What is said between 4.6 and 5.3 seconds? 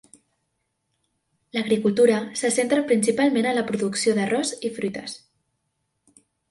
i fruites.